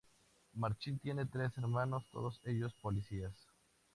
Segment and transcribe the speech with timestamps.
[0.55, 3.35] Marcin tiene tres hermanos, todos ellos policías.